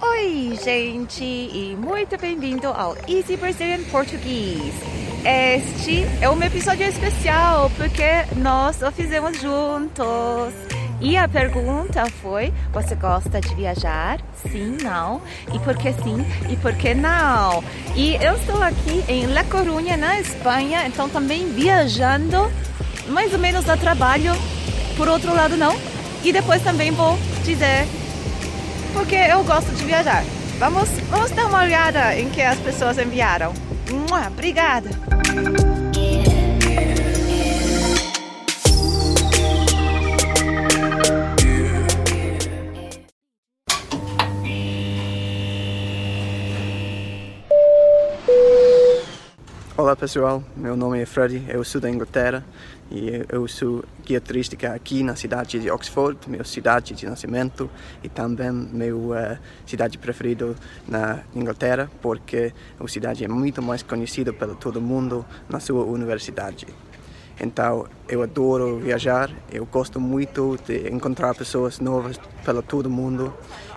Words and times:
Oi, 0.00 0.56
gente, 0.64 1.24
e 1.24 1.76
muito 1.76 2.16
bem-vindo 2.16 2.68
ao 2.68 2.96
Easy 3.08 3.36
Brazilian 3.36 3.82
Português. 3.90 4.72
Este 5.24 6.04
é 6.20 6.30
um 6.30 6.40
episódio 6.40 6.86
especial 6.86 7.68
porque 7.76 8.04
nós 8.36 8.80
o 8.80 8.92
fizemos 8.92 9.40
juntos. 9.40 10.54
E 11.00 11.16
a 11.16 11.26
pergunta 11.26 12.06
foi: 12.22 12.54
você 12.72 12.94
gosta 12.94 13.40
de 13.40 13.52
viajar? 13.56 14.20
Sim, 14.48 14.76
não? 14.84 15.20
E 15.52 15.58
por 15.58 15.76
que 15.76 15.92
sim 15.94 16.24
e 16.48 16.56
por 16.56 16.74
que 16.74 16.94
não? 16.94 17.64
E 17.96 18.14
eu 18.24 18.36
estou 18.36 18.62
aqui 18.62 19.04
em 19.08 19.26
La 19.26 19.42
Coruña, 19.42 19.96
na 19.96 20.20
Espanha, 20.20 20.86
então 20.86 21.08
também 21.08 21.48
viajando, 21.48 22.48
mais 23.08 23.32
ou 23.32 23.38
menos 23.40 23.68
a 23.68 23.76
trabalho. 23.76 24.32
Por 24.96 25.08
outro 25.08 25.34
lado, 25.34 25.56
não. 25.56 25.76
E 26.22 26.32
depois 26.32 26.62
também 26.62 26.92
vou 26.92 27.18
dizer 27.44 27.84
porque 28.92 29.16
eu 29.16 29.42
gosto 29.44 29.70
de 29.72 29.84
viajar. 29.84 30.24
Vamos, 30.58 30.88
vamos 31.10 31.30
dar 31.30 31.46
uma 31.46 31.62
olhada 31.62 32.18
em 32.18 32.28
que 32.30 32.42
as 32.42 32.58
pessoas 32.58 32.98
enviaram. 32.98 33.52
Obrigada! 34.26 34.90
Olá 49.78 49.94
pessoal, 49.94 50.42
meu 50.56 50.76
nome 50.76 51.00
é 51.00 51.06
Freddy, 51.06 51.44
eu 51.48 51.62
sou 51.62 51.80
da 51.80 51.88
Inglaterra 51.88 52.44
e 52.90 53.24
eu 53.28 53.46
sou 53.46 53.84
guia 54.04 54.20
turística 54.20 54.74
aqui 54.74 55.04
na 55.04 55.14
cidade 55.14 55.60
de 55.60 55.70
Oxford, 55.70 56.18
minha 56.26 56.42
cidade 56.42 56.94
de 56.94 57.06
nascimento 57.06 57.70
e 58.02 58.08
também 58.08 58.50
minha 58.50 58.96
uh, 58.96 59.38
cidade 59.64 59.96
preferida 59.96 60.52
na 60.88 61.20
Inglaterra 61.32 61.88
porque 62.02 62.52
a 62.76 62.88
cidade 62.88 63.24
é 63.24 63.28
muito 63.28 63.62
mais 63.62 63.80
conhecida 63.80 64.32
pelo 64.32 64.56
todo 64.56 64.80
mundo 64.80 65.24
na 65.48 65.60
sua 65.60 65.84
universidade. 65.84 66.66
Então 67.40 67.86
eu 68.08 68.22
adoro 68.22 68.78
viajar, 68.78 69.30
eu 69.52 69.64
gosto 69.66 70.00
muito 70.00 70.58
de 70.66 70.88
encontrar 70.88 71.34
pessoas 71.34 71.78
novas 71.78 72.18
pelo 72.44 72.62
todo 72.62 72.90
mundo 72.90 73.32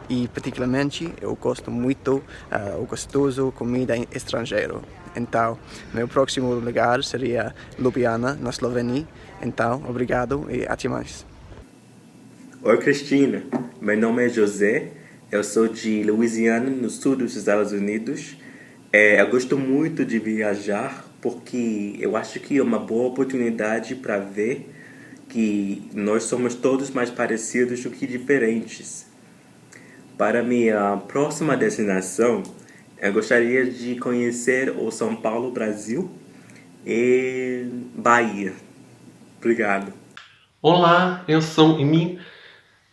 e 0.09 0.27
particularmente 0.27 1.13
eu 1.21 1.35
gosto 1.35 1.69
muito 1.69 2.17
uh, 2.51 2.81
o 2.81 2.85
gostoso 2.85 3.53
comida 3.55 3.95
estrangeira. 4.13 4.75
Então, 5.15 5.59
meu 5.93 6.07
próximo 6.07 6.53
lugar 6.53 7.03
seria 7.03 7.53
Ljubljana, 7.77 8.33
na 8.33 8.49
Eslovênia. 8.49 9.05
Então, 9.41 9.83
obrigado 9.87 10.47
e 10.49 10.65
até 10.65 10.87
mais. 10.87 11.25
Oi, 12.63 12.77
Cristina. 12.77 13.43
Meu 13.81 13.97
nome 13.97 14.25
é 14.25 14.29
José. 14.29 14.91
Eu 15.31 15.43
sou 15.43 15.67
de 15.67 16.03
Louisiana, 16.03 16.69
no 16.69 16.89
sul 16.89 17.15
dos 17.15 17.35
Estados 17.35 17.71
Unidos. 17.71 18.37
É, 18.91 19.21
eu 19.21 19.29
gosto 19.29 19.57
muito 19.57 20.05
de 20.05 20.19
viajar 20.19 21.05
porque 21.21 21.95
eu 21.99 22.17
acho 22.17 22.39
que 22.39 22.57
é 22.57 22.63
uma 22.63 22.79
boa 22.79 23.09
oportunidade 23.09 23.95
para 23.95 24.17
ver 24.17 24.69
que 25.29 25.89
nós 25.93 26.23
somos 26.23 26.55
todos 26.55 26.89
mais 26.89 27.09
parecidos 27.09 27.83
do 27.83 27.91
que 27.91 28.05
diferentes. 28.07 29.07
Para 30.17 30.43
minha 30.43 30.97
próxima 31.07 31.55
destinação, 31.55 32.43
eu 32.99 33.13
gostaria 33.13 33.65
de 33.65 33.95
conhecer 33.95 34.69
o 34.71 34.91
São 34.91 35.15
Paulo, 35.15 35.51
Brasil 35.51 36.11
e 36.85 37.65
Bahia. 37.95 38.53
Obrigado. 39.37 39.93
Olá, 40.61 41.23
eu 41.27 41.41
sou 41.41 41.79
Emi. 41.79 42.19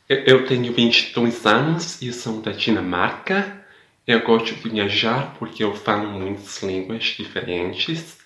Eu 0.09 0.47
tenho 0.47 0.73
22 0.73 1.45
anos 1.45 2.01
e 2.01 2.13
sou 2.13 2.41
da 2.41 2.53
Dinamarca. 2.53 3.59
Eu 4.07 4.23
gosto 4.23 4.55
de 4.55 4.71
viajar 4.71 5.35
porque 5.39 5.63
eu 5.63 5.75
falo 5.75 6.09
muitas 6.09 6.63
línguas 6.63 7.05
diferentes. 7.05 8.18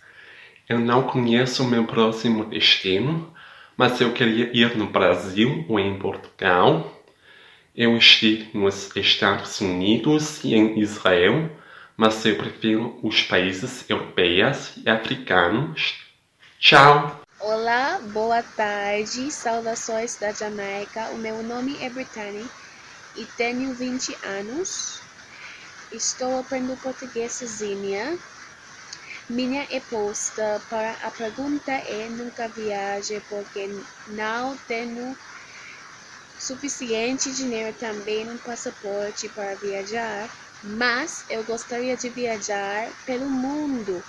Eu 0.72 0.78
não 0.78 1.02
conheço 1.02 1.62
o 1.62 1.68
meu 1.68 1.84
próximo 1.84 2.46
destino, 2.46 3.32
mas 3.76 4.00
eu 4.00 4.12
queria 4.12 4.50
ir 4.56 4.76
no 4.76 4.86
Brasil 4.86 5.66
ou 5.68 5.78
em 5.78 5.98
Portugal. 5.98 7.02
Eu 7.76 7.96
estive 7.96 8.48
nos 8.56 8.94
Estados 8.96 9.60
Unidos 9.60 10.42
e 10.42 10.54
em 10.54 10.80
Israel 10.80 11.50
mas 11.96 12.24
eu 12.24 12.36
prefiro 12.36 12.98
os 13.02 13.22
países 13.22 13.84
europeus 13.88 14.72
e 14.76 14.88
africanos. 14.88 16.00
Tchau! 16.58 17.20
Olá, 17.38 18.00
boa 18.12 18.42
tarde, 18.42 19.30
saudações 19.30 20.16
da 20.16 20.32
Jamaica. 20.32 21.10
O 21.10 21.18
meu 21.18 21.42
nome 21.42 21.76
é 21.80 21.90
Brittany 21.90 22.44
e 23.16 23.24
tenho 23.36 23.74
20 23.74 24.16
anos. 24.24 25.00
Estou 25.92 26.40
aprendendo 26.40 26.80
português 26.80 27.32
sozinha. 27.32 28.18
Minha 29.32 29.64
resposta 29.64 30.60
para 30.68 30.92
a 31.02 31.10
pergunta 31.10 31.72
é 31.72 32.08
nunca 32.10 32.48
viaje 32.48 33.22
porque 33.28 33.68
não 34.08 34.56
tenho 34.68 35.16
suficiente 36.38 37.32
dinheiro 37.32 37.74
também 37.78 38.26
no 38.26 38.38
passaporte 38.38 39.28
para 39.30 39.54
viajar 39.54 40.28
mas 40.62 41.24
eu 41.28 41.42
gostaria 41.44 41.96
de 41.96 42.08
viajar 42.08 42.88
pelo 43.04 43.28
mundo 43.28 44.02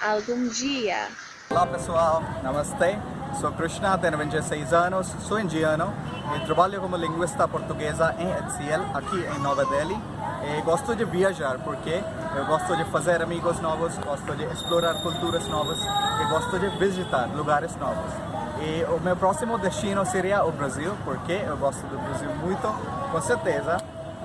algum 0.00 0.48
dia. 0.48 1.08
Olá 1.50 1.66
pessoal, 1.66 2.22
Namaste. 2.42 2.98
Sou 3.40 3.52
Krishna, 3.52 3.98
tenho 3.98 4.16
26 4.16 4.72
anos, 4.72 5.06
sou 5.26 5.38
indiano 5.38 5.92
e 6.36 6.44
trabalho 6.46 6.80
como 6.80 6.96
linguista 6.96 7.46
portuguesa 7.46 8.14
em 8.18 8.32
HCL, 8.32 8.96
aqui 8.96 9.16
em 9.16 9.38
Nova 9.40 9.64
Delhi. 9.66 9.96
E 10.44 10.62
gosto 10.62 10.94
de 10.94 11.04
viajar 11.04 11.58
porque 11.58 12.02
eu 12.36 12.46
gosto 12.46 12.76
de 12.76 12.84
fazer 12.84 13.20
amigos 13.22 13.60
novos, 13.60 13.96
gosto 13.98 14.36
de 14.36 14.44
explorar 14.44 14.94
culturas 15.02 15.46
novas 15.48 15.78
e 15.80 16.28
gosto 16.30 16.58
de 16.58 16.68
visitar 16.78 17.26
lugares 17.34 17.74
novos. 17.76 18.12
E 18.60 18.84
o 18.84 19.00
meu 19.00 19.16
próximo 19.16 19.58
destino 19.58 20.04
seria 20.04 20.44
o 20.44 20.52
Brasil, 20.52 20.96
porque 21.04 21.32
eu 21.32 21.56
gosto 21.56 21.86
do 21.86 21.98
Brasil 21.98 22.30
muito, 22.36 22.68
com 23.12 23.20
certeza 23.20 23.78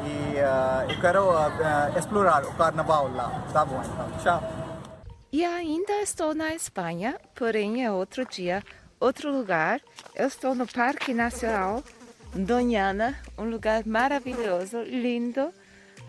e 0.03 0.35
uh, 0.37 0.91
eu 0.91 0.99
quero 0.99 1.29
uh, 1.29 1.97
explorar 1.97 2.43
o 2.43 2.53
carnaval 2.55 3.09
lá. 3.13 3.43
Tá 3.51 3.65
bom, 3.65 3.81
então. 3.81 4.11
Tchau. 4.21 4.43
E 5.31 5.43
ainda 5.45 5.93
estou 6.01 6.35
na 6.35 6.53
Espanha, 6.53 7.17
porém 7.33 7.83
é 7.83 7.91
outro 7.91 8.25
dia, 8.25 8.61
outro 8.99 9.31
lugar. 9.31 9.81
Eu 10.15 10.27
estou 10.27 10.53
no 10.53 10.67
Parque 10.67 11.13
Nacional 11.13 11.83
Doñana, 12.35 13.15
um 13.37 13.45
lugar 13.45 13.85
maravilhoso, 13.85 14.81
lindo, 14.83 15.53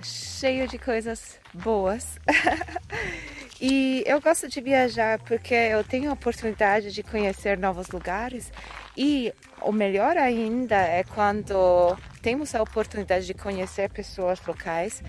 cheio 0.03 0.69
de 0.69 0.79
coisas 0.79 1.39
boas. 1.53 2.19
e 3.61 4.03
eu 4.07 4.21
gosto 4.21 4.49
de 4.49 4.61
viajar 4.61 5.19
porque 5.21 5.55
eu 5.55 5.83
tenho 5.85 6.11
a 6.11 6.15
oportunidade 6.15 6.93
de 6.93 7.03
conhecer 7.03 7.59
novos 7.59 7.89
lugares 7.89 8.53
e 8.97 9.33
o 9.63 9.73
melhor 9.73 10.17
ainda 10.17 10.77
é 10.77 11.03
quando 11.03 11.97
temos 12.23 12.55
a 12.55 12.63
oportunidade 12.63 13.27
de 13.27 13.35
conhecer 13.35 13.91
pessoas 13.91 14.45
locais 14.47 15.03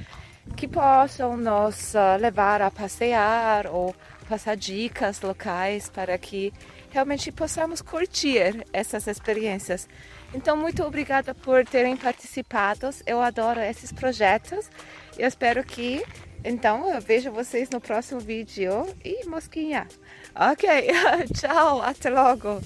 que 0.55 0.67
possam 0.67 1.35
nos 1.35 1.95
ah, 1.95 2.15
levar 2.15 2.61
a 2.61 2.69
passear 2.69 3.67
ou 3.67 3.95
passar 4.29 4.55
dicas 4.55 5.21
locais 5.21 5.89
para 5.89 6.17
que 6.17 6.53
realmente 6.91 7.31
possamos 7.31 7.81
curtir 7.81 8.65
essas 8.71 9.07
experiências. 9.07 9.87
Então, 10.35 10.57
muito 10.57 10.83
obrigada 10.83 11.33
por 11.33 11.65
terem 11.65 11.95
participado. 11.95 12.89
Eu 13.07 13.21
adoro 13.21 13.61
esses 13.61 13.91
projetos. 13.91 14.69
Eu 15.17 15.27
espero 15.27 15.63
que 15.63 16.03
então 16.43 16.93
eu 16.93 17.01
vejo 17.01 17.31
vocês 17.31 17.69
no 17.69 17.81
próximo 17.81 18.19
vídeo 18.19 18.85
e 19.03 19.25
mosquinha. 19.27 19.87
Ok, 20.35 20.69
tchau, 21.33 21.81
até 21.81 22.09
logo. 22.09 22.61